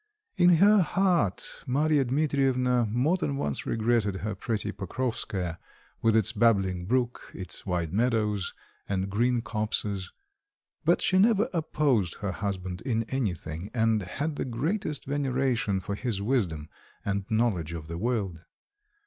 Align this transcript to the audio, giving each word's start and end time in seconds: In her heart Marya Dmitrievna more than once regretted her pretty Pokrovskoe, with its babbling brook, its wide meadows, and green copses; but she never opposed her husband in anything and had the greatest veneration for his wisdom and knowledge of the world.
In 0.35 0.55
her 0.55 0.81
heart 0.81 1.63
Marya 1.67 2.05
Dmitrievna 2.05 2.87
more 2.89 3.17
than 3.17 3.37
once 3.37 3.67
regretted 3.67 4.15
her 4.21 4.33
pretty 4.33 4.71
Pokrovskoe, 4.71 5.57
with 6.01 6.15
its 6.15 6.31
babbling 6.31 6.87
brook, 6.87 7.29
its 7.35 7.67
wide 7.67 7.93
meadows, 7.93 8.55
and 8.89 9.11
green 9.11 9.43
copses; 9.43 10.11
but 10.83 11.03
she 11.03 11.19
never 11.19 11.49
opposed 11.53 12.15
her 12.15 12.31
husband 12.31 12.81
in 12.81 13.03
anything 13.09 13.69
and 13.75 14.01
had 14.01 14.37
the 14.37 14.45
greatest 14.45 15.05
veneration 15.05 15.79
for 15.79 15.93
his 15.93 16.19
wisdom 16.19 16.67
and 17.05 17.29
knowledge 17.29 17.73
of 17.73 17.87
the 17.87 17.99
world. 17.99 18.41